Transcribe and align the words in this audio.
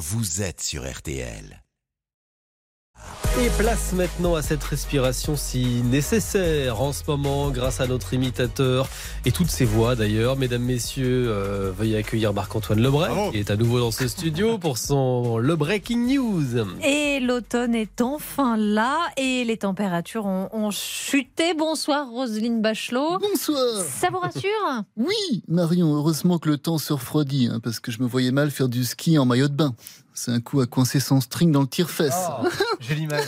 vous 0.00 0.40
êtes 0.40 0.62
sur 0.62 0.90
RTL. 0.90 1.62
Et 3.38 3.48
place 3.58 3.92
maintenant 3.92 4.34
à 4.34 4.42
cette 4.42 4.62
respiration 4.64 5.36
si 5.36 5.82
nécessaire 5.82 6.82
en 6.82 6.92
ce 6.92 7.02
moment 7.06 7.50
grâce 7.50 7.80
à 7.80 7.86
notre 7.86 8.12
imitateur 8.12 8.88
et 9.24 9.30
toutes 9.30 9.50
ses 9.50 9.64
voix 9.64 9.94
d'ailleurs. 9.94 10.36
Mesdames, 10.36 10.64
Messieurs, 10.64 11.26
euh, 11.28 11.72
veuillez 11.76 11.96
accueillir 11.96 12.34
Marc-Antoine 12.34 12.80
Lebray 12.80 13.30
qui 13.30 13.38
est 13.38 13.50
à 13.50 13.56
nouveau 13.56 13.78
dans 13.78 13.92
ce 13.92 14.08
studio 14.08 14.58
pour 14.58 14.78
son 14.78 15.38
Le 15.38 15.54
Breaking 15.54 16.06
News. 16.08 16.66
Et 16.84 17.20
l'automne 17.20 17.74
est 17.74 18.00
enfin 18.00 18.56
là 18.56 18.98
et 19.16 19.44
les 19.44 19.56
températures 19.56 20.26
ont, 20.26 20.48
ont 20.52 20.70
chuté. 20.70 21.54
Bonsoir 21.54 22.10
Roselyne 22.10 22.60
Bachelot. 22.60 23.18
Bonsoir. 23.20 23.84
Ça 23.84 24.08
vous 24.10 24.18
rassure? 24.18 24.82
Oui, 24.96 25.42
Marion, 25.46 25.94
heureusement 25.94 26.38
que 26.38 26.48
le 26.48 26.58
temps 26.58 26.78
se 26.78 26.92
refroidit, 26.92 27.48
hein, 27.50 27.60
parce 27.62 27.80
que 27.80 27.92
je 27.92 28.02
me 28.02 28.08
voyais 28.08 28.32
mal 28.32 28.50
faire 28.50 28.68
du 28.68 28.84
ski 28.84 29.18
en 29.18 29.24
maillot 29.24 29.48
de 29.48 29.54
bain. 29.54 29.74
C'est 30.22 30.32
un 30.32 30.40
coup 30.42 30.60
à 30.60 30.66
coincer 30.66 31.00
son 31.00 31.18
string 31.22 31.50
dans 31.50 31.62
le 31.62 31.66
tire-fesse. 31.66 32.26
J'ai 32.78 32.94
l'image. 32.94 33.24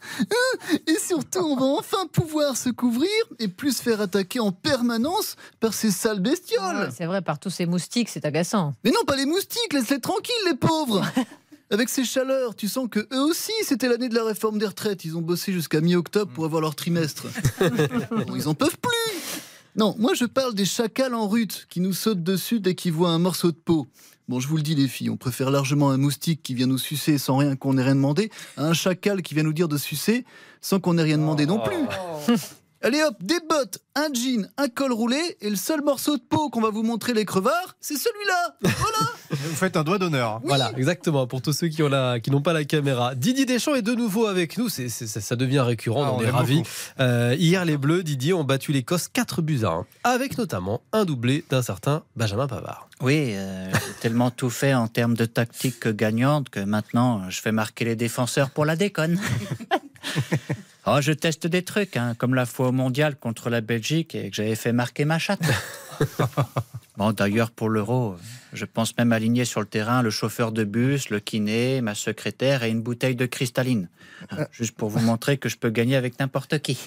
Et 0.86 0.98
surtout, 0.98 1.40
on 1.40 1.56
va 1.56 1.66
enfin 1.78 2.06
pouvoir 2.10 2.56
se 2.56 2.70
couvrir 2.70 3.10
et 3.38 3.48
plus 3.48 3.76
se 3.76 3.82
faire 3.82 4.00
attaquer 4.00 4.40
en 4.40 4.50
permanence 4.50 5.36
par 5.60 5.74
ces 5.74 5.90
sales 5.90 6.20
bestioles. 6.20 6.74
Ouais, 6.74 6.88
C'est 6.90 7.04
vrai, 7.04 7.20
par 7.20 7.38
tous 7.38 7.50
ces 7.50 7.66
moustiques, 7.66 8.08
c'est 8.08 8.24
agaçant. 8.24 8.72
Mais 8.82 8.92
non, 8.92 9.04
pas 9.06 9.14
les 9.14 9.26
moustiques, 9.26 9.74
laisse-les 9.74 10.00
tranquilles, 10.00 10.34
les 10.46 10.54
pauvres 10.54 11.04
Avec 11.70 11.90
ces 11.90 12.04
chaleurs, 12.04 12.56
tu 12.56 12.66
sens 12.66 12.88
que 12.90 13.00
eux 13.12 13.22
aussi, 13.22 13.52
c'était 13.62 13.88
l'année 13.88 14.08
de 14.08 14.14
la 14.14 14.24
réforme 14.24 14.56
des 14.56 14.66
retraites. 14.66 15.04
Ils 15.04 15.18
ont 15.18 15.22
bossé 15.22 15.52
jusqu'à 15.52 15.82
mi-octobre 15.82 16.32
pour 16.32 16.46
avoir 16.46 16.62
leur 16.62 16.74
trimestre. 16.74 17.26
Bon, 18.10 18.34
ils 18.34 18.48
en 18.48 18.54
peuvent 18.54 18.78
plus 18.78 19.42
Non, 19.74 19.94
moi 19.98 20.14
je 20.14 20.24
parle 20.24 20.54
des 20.54 20.64
chacals 20.64 21.14
en 21.14 21.28
rut 21.28 21.66
qui 21.68 21.80
nous 21.80 21.92
sautent 21.92 22.22
dessus 22.22 22.58
dès 22.58 22.74
qu'ils 22.74 22.94
voient 22.94 23.10
un 23.10 23.18
morceau 23.18 23.52
de 23.52 23.58
peau. 23.58 23.86
Bon, 24.28 24.40
je 24.40 24.48
vous 24.48 24.56
le 24.56 24.62
dis, 24.62 24.74
les 24.74 24.88
filles, 24.88 25.08
on 25.08 25.16
préfère 25.16 25.50
largement 25.50 25.90
un 25.90 25.98
moustique 25.98 26.42
qui 26.42 26.54
vient 26.54 26.66
nous 26.66 26.78
sucer 26.78 27.16
sans 27.16 27.36
rien 27.36 27.54
qu'on 27.54 27.78
ait 27.78 27.82
rien 27.82 27.94
demandé 27.94 28.30
à 28.56 28.64
un 28.64 28.72
chacal 28.72 29.22
qui 29.22 29.34
vient 29.34 29.44
nous 29.44 29.52
dire 29.52 29.68
de 29.68 29.76
sucer 29.76 30.24
sans 30.60 30.80
qu'on 30.80 30.98
ait 30.98 31.02
rien 31.02 31.18
demandé 31.18 31.46
non 31.46 31.60
plus. 31.60 31.76
Allez 32.86 33.02
hop, 33.02 33.16
des 33.20 33.40
bottes, 33.50 33.80
un 33.96 34.06
jean, 34.14 34.48
un 34.58 34.68
col 34.68 34.92
roulé, 34.92 35.18
et 35.40 35.50
le 35.50 35.56
seul 35.56 35.82
morceau 35.82 36.16
de 36.18 36.22
peau 36.22 36.50
qu'on 36.50 36.60
va 36.60 36.70
vous 36.70 36.84
montrer 36.84 37.14
les 37.14 37.24
crevards, 37.24 37.74
c'est 37.80 37.96
celui-là 37.96 38.54
Voilà 38.62 39.10
Vous 39.30 39.56
faites 39.56 39.76
un 39.76 39.82
doigt 39.82 39.98
d'honneur. 39.98 40.40
Voilà, 40.44 40.70
exactement. 40.76 41.26
Pour 41.26 41.42
tous 41.42 41.52
ceux 41.52 41.66
qui 41.66 41.82
ont 41.82 41.88
la, 41.88 42.20
qui 42.20 42.30
n'ont 42.30 42.42
pas 42.42 42.52
la 42.52 42.64
caméra, 42.64 43.16
Didier 43.16 43.44
Deschamps 43.44 43.74
est 43.74 43.82
de 43.82 43.92
nouveau 43.96 44.26
avec 44.26 44.56
nous. 44.56 44.68
C'est, 44.68 44.88
c'est- 44.88 45.08
ça, 45.08 45.20
ça 45.20 45.34
devient 45.34 45.58
récurrent. 45.58 46.04
Ah, 46.04 46.12
on, 46.12 46.18
on 46.18 46.22
est 46.22 46.30
ravis. 46.30 46.62
Euh, 47.00 47.34
hier, 47.36 47.64
les 47.64 47.76
Bleus, 47.76 48.04
Didier, 48.04 48.32
ont 48.34 48.44
battu 48.44 48.70
l'Écosse 48.70 49.08
4 49.08 49.42
buts 49.42 49.64
à 49.64 49.70
1, 49.70 49.86
avec 50.04 50.38
notamment 50.38 50.80
un 50.92 51.04
doublé 51.04 51.44
d'un 51.50 51.62
certain 51.62 52.04
Benjamin 52.14 52.46
Pavard. 52.46 52.88
Oui, 53.00 53.32
euh, 53.34 53.68
j'ai 53.72 53.94
tellement 54.00 54.30
tout 54.30 54.48
fait 54.48 54.74
en 54.74 54.86
termes 54.86 55.14
de 55.14 55.24
tactique 55.24 55.88
gagnante 55.88 56.50
que 56.50 56.60
maintenant 56.60 57.28
je 57.30 57.40
fais 57.40 57.50
marquer 57.52 57.84
les 57.84 57.96
défenseurs 57.96 58.50
pour 58.50 58.64
la 58.64 58.76
déconne. 58.76 59.18
oh, 60.86 60.98
je 61.00 61.12
teste 61.12 61.46
des 61.46 61.62
trucs, 61.62 61.96
hein, 61.96 62.14
comme 62.16 62.34
la 62.34 62.46
fois 62.46 62.68
au 62.68 62.72
mondial 62.72 63.16
contre 63.16 63.50
la 63.50 63.60
Belgique 63.60 64.14
et 64.14 64.30
que 64.30 64.36
j'avais 64.36 64.54
fait 64.56 64.72
marquer 64.72 65.04
ma 65.04 65.18
chatte. 65.18 65.40
Bon, 66.98 67.12
d'ailleurs, 67.12 67.50
pour 67.50 67.68
l'euro, 67.68 68.16
je 68.54 68.64
pense 68.64 68.96
même 68.96 69.12
aligner 69.12 69.44
sur 69.44 69.60
le 69.60 69.66
terrain 69.66 70.00
le 70.00 70.08
chauffeur 70.08 70.50
de 70.50 70.64
bus, 70.64 71.10
le 71.10 71.20
kiné, 71.20 71.82
ma 71.82 71.94
secrétaire 71.94 72.62
et 72.62 72.70
une 72.70 72.80
bouteille 72.80 73.16
de 73.16 73.26
cristalline. 73.26 73.90
Hein, 74.30 74.46
Juste 74.50 74.74
pour 74.74 74.88
vous 74.88 75.00
montrer 75.00 75.36
que 75.36 75.50
je 75.50 75.58
peux 75.58 75.68
gagner 75.68 75.96
avec 75.96 76.18
n'importe 76.18 76.58
qui. 76.60 76.78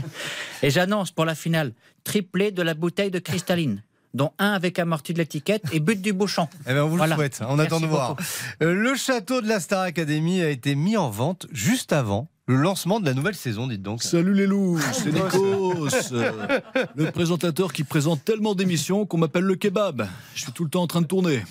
Et 0.64 0.70
j'annonce 0.70 1.12
pour 1.12 1.24
la 1.24 1.36
finale, 1.36 1.72
triplé 2.02 2.50
de 2.50 2.62
la 2.62 2.74
bouteille 2.74 3.12
de 3.12 3.20
cristalline, 3.20 3.84
dont 4.12 4.32
un 4.40 4.54
avec 4.54 4.80
amorti 4.80 5.12
de 5.12 5.18
l'étiquette 5.18 5.62
et 5.70 5.78
but 5.78 6.02
du 6.02 6.12
bouchon. 6.12 6.48
Eh 6.66 6.72
ben, 6.74 6.82
on 6.82 6.88
vous 6.88 6.96
Voilà. 6.96 7.14
le 7.14 7.20
souhaite. 7.20 7.40
On 7.48 7.60
attend 7.60 7.78
de 7.78 7.86
voir. 7.86 8.16
Euh, 8.60 8.74
le 8.74 8.96
château 8.96 9.40
de 9.40 9.46
la 9.48 9.60
Star 9.60 9.82
Academy 9.82 10.42
a 10.42 10.50
été 10.50 10.74
mis 10.74 10.96
en 10.96 11.10
vente 11.10 11.46
juste 11.52 11.92
avant 11.92 12.26
le 12.46 12.56
lancement 12.56 13.00
de 13.00 13.06
la 13.06 13.14
nouvelle 13.14 13.34
saison, 13.34 13.66
dites 13.66 13.82
donc. 13.82 14.02
Salut 14.02 14.34
les 14.34 14.46
loups, 14.46 14.78
c'est 14.92 15.12
Nikos, 15.12 15.88
euh, 16.12 16.60
le 16.94 17.10
présentateur 17.10 17.72
qui 17.72 17.84
présente 17.84 18.22
tellement 18.24 18.54
d'émissions 18.54 19.06
qu'on 19.06 19.16
m'appelle 19.16 19.44
le 19.44 19.56
kebab. 19.56 20.06
Je 20.34 20.42
suis 20.42 20.52
tout 20.52 20.64
le 20.64 20.70
temps 20.70 20.82
en 20.82 20.86
train 20.86 21.00
de 21.00 21.06
tourner. 21.06 21.42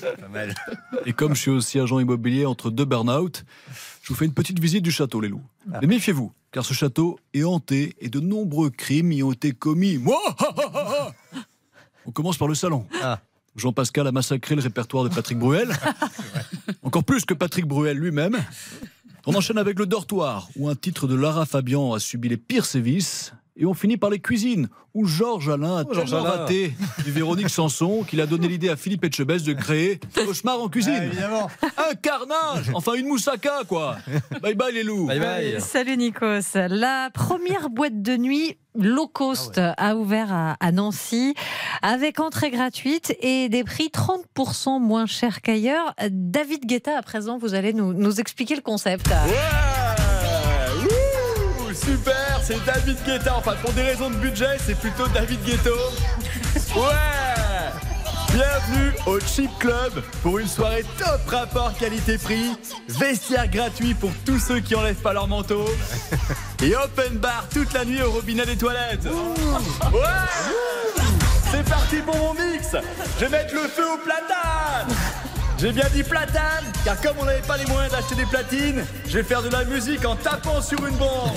Pas 0.00 0.28
mal. 0.28 0.54
Et 1.06 1.14
comme 1.14 1.34
je 1.34 1.40
suis 1.40 1.50
aussi 1.50 1.80
agent 1.80 1.98
immobilier 1.98 2.44
entre 2.44 2.70
deux 2.70 2.84
burn-out, 2.84 3.44
je 4.02 4.08
vous 4.08 4.14
fais 4.14 4.26
une 4.26 4.34
petite 4.34 4.58
visite 4.58 4.82
du 4.82 4.90
château, 4.90 5.20
les 5.20 5.28
loups. 5.28 5.44
Mais 5.80 5.86
méfiez-vous, 5.86 6.32
car 6.52 6.66
ce 6.66 6.74
château 6.74 7.18
est 7.32 7.44
hanté 7.44 7.96
et 8.00 8.10
de 8.10 8.20
nombreux 8.20 8.68
crimes 8.68 9.12
y 9.12 9.22
ont 9.22 9.32
été 9.32 9.52
commis. 9.52 9.96
Moi. 9.96 10.20
On 12.04 12.12
commence 12.12 12.36
par 12.36 12.46
le 12.46 12.54
salon. 12.54 12.86
Ah. 13.02 13.20
Jean-Pascal 13.56 14.06
a 14.06 14.12
massacré 14.12 14.54
le 14.54 14.60
répertoire 14.60 15.02
de 15.02 15.08
Patrick 15.08 15.38
Bruel. 15.38 15.72
Encore 16.82 17.04
plus 17.04 17.24
que 17.24 17.32
Patrick 17.32 17.66
Bruel 17.66 17.96
lui-même. 17.96 18.36
On 19.28 19.34
enchaîne 19.34 19.58
avec 19.58 19.76
le 19.80 19.86
dortoir, 19.86 20.48
où 20.54 20.68
un 20.68 20.76
titre 20.76 21.08
de 21.08 21.16
Lara 21.16 21.46
Fabian 21.46 21.92
a 21.92 21.98
subi 21.98 22.28
les 22.28 22.36
pires 22.36 22.64
sévices. 22.64 23.32
Et 23.58 23.64
on 23.64 23.72
finit 23.72 23.96
par 23.96 24.10
les 24.10 24.18
cuisines, 24.18 24.68
où 24.92 25.06
Georges 25.06 25.48
Alain 25.48 25.78
a 25.78 25.84
Oh, 25.88 25.94
tellement 25.94 26.20
Alain. 26.20 26.30
raté 26.30 26.74
du 27.04 27.10
Véronique 27.10 27.48
Sanson 27.48 28.04
qu'il 28.06 28.20
a 28.20 28.26
donné 28.26 28.48
l'idée 28.48 28.68
à 28.68 28.76
Philippe 28.76 29.04
Etchebest 29.04 29.46
de 29.46 29.54
créer 29.54 29.98
Cauchemar 30.14 30.60
en 30.60 30.66
Ah, 30.66 30.70
cuisine. 30.70 30.94
évidemment. 31.04 31.48
Un 31.62 31.94
carnage 31.94 32.70
Enfin 32.74 32.92
une 32.94 33.06
moussaka, 33.06 33.62
quoi 33.66 33.96
Bye 34.42 34.54
bye 34.54 34.74
les 34.74 34.82
loups 34.82 35.06
Bye 35.06 35.20
bye. 35.20 35.60
Salut 35.60 35.96
Nikos. 35.96 36.54
La 36.68 37.08
première 37.14 37.70
boîte 37.70 38.02
de 38.02 38.16
nuit 38.18 38.58
low 38.74 39.06
cost 39.08 39.58
a 39.58 39.96
ouvert 39.96 40.30
à, 40.32 40.56
à 40.60 40.70
Nancy 40.72 41.34
avec 41.80 42.20
entrée 42.20 42.50
gratuite 42.50 43.16
et 43.22 43.48
des 43.48 43.64
prix 43.64 43.88
30% 43.90 44.80
moins 44.82 45.06
chers 45.06 45.40
qu'ailleurs. 45.40 45.94
David 46.10 46.66
Guetta, 46.66 46.98
à 46.98 47.02
présent, 47.02 47.38
vous 47.38 47.54
allez 47.54 47.72
nous, 47.72 47.94
nous 47.94 48.20
expliquer 48.20 48.54
le 48.54 48.60
concept. 48.62 49.06
Ouais 49.08 49.14
C'est 52.46 52.64
David 52.64 52.96
Guetta. 53.04 53.34
Enfin, 53.38 53.54
pour 53.60 53.72
des 53.72 53.82
raisons 53.82 54.08
de 54.08 54.14
budget, 54.14 54.56
c'est 54.64 54.78
plutôt 54.78 55.08
David 55.08 55.42
Guetto. 55.44 55.74
Ouais 56.76 57.72
Bienvenue 58.32 58.92
au 59.06 59.18
Chip 59.18 59.50
Club 59.58 60.00
pour 60.22 60.38
une 60.38 60.46
soirée 60.46 60.84
top 60.96 61.26
rapport 61.26 61.76
qualité-prix. 61.76 62.52
Vestiaire 62.88 63.48
gratuit 63.48 63.94
pour 63.94 64.12
tous 64.24 64.38
ceux 64.38 64.60
qui 64.60 64.76
enlèvent 64.76 64.94
pas 64.94 65.12
leur 65.12 65.26
manteau. 65.26 65.64
Et 66.62 66.76
open 66.76 67.18
bar 67.18 67.46
toute 67.52 67.72
la 67.72 67.84
nuit 67.84 68.00
au 68.02 68.12
robinet 68.12 68.46
des 68.46 68.56
toilettes. 68.56 69.06
Ouais 69.92 70.00
C'est 71.50 71.68
parti 71.68 71.96
pour 71.96 72.16
mon 72.16 72.34
mix 72.34 72.76
Je 73.18 73.24
vais 73.24 73.30
mettre 73.30 73.54
le 73.54 73.62
feu 73.62 73.84
au 73.92 73.98
platane 73.98 75.25
j'ai 75.58 75.72
bien 75.72 75.86
dit 75.92 76.02
platane, 76.02 76.64
car 76.84 77.00
comme 77.00 77.16
on 77.20 77.24
n'avait 77.24 77.40
pas 77.40 77.56
les 77.56 77.66
moyens 77.66 77.92
d'acheter 77.92 78.14
des 78.14 78.26
platines, 78.26 78.84
je 79.08 79.18
vais 79.18 79.22
faire 79.22 79.42
de 79.42 79.48
la 79.48 79.64
musique 79.64 80.04
en 80.04 80.16
tapant 80.16 80.60
sur 80.60 80.84
une 80.86 80.96
bombe. 80.96 81.30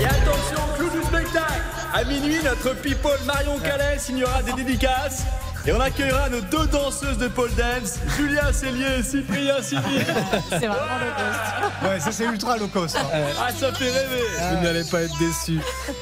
Et 0.00 0.04
attention, 0.04 0.60
clou 0.76 0.90
du 0.90 1.02
spectacle. 1.02 1.62
À 1.94 2.04
minuit, 2.04 2.38
notre 2.42 2.74
people 2.80 3.18
Marion 3.24 3.58
Calais 3.58 3.98
signera 3.98 4.42
des 4.42 4.52
dédicaces. 4.52 5.24
Et 5.64 5.72
on 5.72 5.80
accueillera 5.80 6.28
nos 6.28 6.40
deux 6.40 6.66
danseuses 6.66 7.18
de 7.18 7.28
pole 7.28 7.50
dance, 7.54 7.98
Julia 8.16 8.52
Cellier 8.52 8.98
et 8.98 9.02
Cyprien 9.04 9.62
Sylvie. 9.62 10.00
C'est 10.50 10.56
vraiment 10.66 10.98
low 10.98 11.12
cost. 11.16 11.84
Ouais, 11.88 12.00
ça 12.00 12.10
c'est 12.10 12.24
ultra 12.24 12.56
low 12.56 12.66
cost. 12.66 12.96
hein. 12.96 13.20
Ah, 13.40 13.50
ça 13.52 13.72
fait 13.72 13.84
rêver. 13.90 14.24
Vous 14.56 14.62
n'allez 14.64 14.82
pas 14.82 15.02
être 15.02 15.16
déçus. 15.20 15.60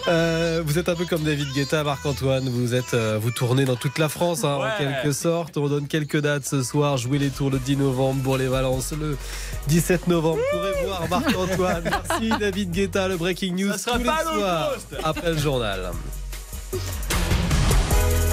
Euh, 0.09 0.62
vous 0.65 0.78
êtes 0.78 0.88
un 0.88 0.94
peu 0.94 1.04
comme 1.04 1.22
David 1.25 1.53
Guetta, 1.53 1.84
Marc-Antoine. 1.84 2.48
Vous 2.48 2.75
êtes, 2.75 2.94
euh, 2.94 3.19
vous 3.21 3.31
tournez 3.32 3.66
dans 3.66 3.76
toute 3.76 3.98
la 3.98 4.09
France, 4.09 4.44
hein, 4.44 4.56
Ouais. 4.60 4.69
en 4.69 4.78
quelque 4.78 5.12
sorte. 5.12 5.59
On 5.59 5.69
donne 5.69 5.87
quelques 5.88 6.21
dates 6.22 6.47
ce 6.47 6.62
soir. 6.62 6.97
Jouez 6.97 7.19
les 7.19 7.28
tours 7.31 7.50
le 7.50 7.59
10 7.59 7.77
novembre, 7.77 8.22
pour 8.22 8.38
les 8.38 8.48
Valences 8.48 8.92
le 8.98 9.19
17 9.66 10.06
novembre. 10.06 10.38
Vous 10.53 10.59
pourrez 10.59 10.84
voir 10.87 11.06
Marc-Antoine. 11.10 11.82
Merci 11.84 12.31
David 12.41 12.71
Guetta, 12.71 13.09
le 13.09 13.19
Breaking 13.19 13.53
News 13.56 13.72
Ça 13.72 13.78
sera 13.78 13.98
tous 13.98 14.04
pas 14.04 14.19
les 14.25 14.34
low 14.37 14.41
soirs 14.41 14.71
cost. 14.72 14.87
après 15.04 15.31
le 15.32 15.38
journal. 15.38 15.91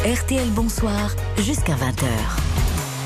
RTL 0.06 0.52
Bonsoir 0.52 1.16
jusqu'à 1.40 1.74
20h. 1.74 2.06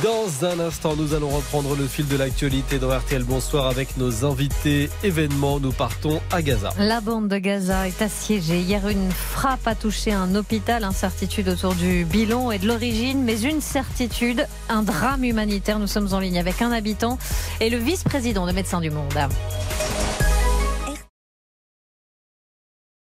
Dans 0.03 0.45
un 0.45 0.59
instant, 0.59 0.95
nous 0.97 1.13
allons 1.13 1.29
reprendre 1.29 1.73
le 1.75 1.87
fil 1.87 2.05
de 2.05 2.17
l'actualité 2.17 2.79
dans 2.79 2.89
RTL 2.95 3.23
Bonsoir 3.23 3.67
avec 3.67 3.95
nos 3.95 4.25
invités 4.25 4.89
événements. 5.01 5.61
Nous 5.61 5.71
partons 5.71 6.21
à 6.31 6.41
Gaza. 6.41 6.73
La 6.77 6.99
bande 6.99 7.29
de 7.29 7.37
Gaza 7.37 7.87
est 7.87 8.01
assiégée. 8.01 8.59
Hier, 8.59 8.85
une 8.89 9.09
frappe 9.09 9.65
a 9.67 9.73
touché 9.73 10.11
un 10.11 10.35
hôpital. 10.35 10.83
Incertitude 10.83 11.47
autour 11.47 11.75
du 11.75 12.03
bilan 12.03 12.51
et 12.51 12.59
de 12.59 12.67
l'origine, 12.67 13.23
mais 13.23 13.41
une 13.41 13.61
certitude, 13.61 14.45
un 14.67 14.83
drame 14.83 15.23
humanitaire. 15.23 15.79
Nous 15.79 15.87
sommes 15.87 16.13
en 16.13 16.19
ligne 16.19 16.39
avec 16.39 16.61
un 16.61 16.73
habitant 16.73 17.17
et 17.61 17.69
le 17.69 17.77
vice-président 17.77 18.45
de 18.45 18.51
Médecins 18.51 18.81
du 18.81 18.91
Monde. 18.91 19.13